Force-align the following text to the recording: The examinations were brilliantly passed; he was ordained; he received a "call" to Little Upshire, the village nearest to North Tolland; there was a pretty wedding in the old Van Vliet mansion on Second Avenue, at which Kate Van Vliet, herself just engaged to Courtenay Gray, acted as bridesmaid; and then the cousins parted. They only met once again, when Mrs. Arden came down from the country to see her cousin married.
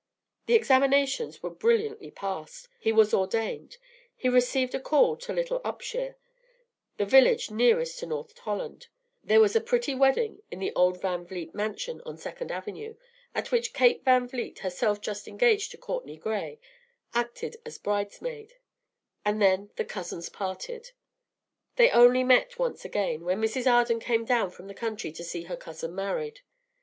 The 0.47 0.55
examinations 0.55 1.43
were 1.43 1.51
brilliantly 1.51 2.09
passed; 2.09 2.69
he 2.79 2.91
was 2.91 3.13
ordained; 3.13 3.77
he 4.15 4.29
received 4.29 4.73
a 4.73 4.79
"call" 4.79 5.15
to 5.17 5.31
Little 5.31 5.61
Upshire, 5.63 6.15
the 6.97 7.05
village 7.05 7.51
nearest 7.51 7.99
to 7.99 8.07
North 8.07 8.33
Tolland; 8.33 8.87
there 9.23 9.39
was 9.39 9.55
a 9.55 9.61
pretty 9.61 9.93
wedding 9.93 10.41
in 10.49 10.57
the 10.57 10.73
old 10.73 10.99
Van 10.99 11.23
Vliet 11.23 11.53
mansion 11.53 12.01
on 12.03 12.17
Second 12.17 12.51
Avenue, 12.51 12.95
at 13.35 13.51
which 13.51 13.73
Kate 13.73 14.03
Van 14.03 14.27
Vliet, 14.27 14.57
herself 14.65 15.01
just 15.01 15.27
engaged 15.27 15.69
to 15.69 15.77
Courtenay 15.77 16.17
Gray, 16.17 16.59
acted 17.13 17.57
as 17.63 17.77
bridesmaid; 17.77 18.53
and 19.23 19.39
then 19.39 19.69
the 19.75 19.85
cousins 19.85 20.29
parted. 20.29 20.93
They 21.75 21.91
only 21.91 22.23
met 22.23 22.57
once 22.57 22.83
again, 22.83 23.23
when 23.23 23.39
Mrs. 23.39 23.71
Arden 23.71 23.99
came 23.99 24.25
down 24.25 24.49
from 24.49 24.65
the 24.65 24.73
country 24.73 25.11
to 25.11 25.23
see 25.23 25.43
her 25.43 25.55
cousin 25.55 25.93
married. 25.93 26.41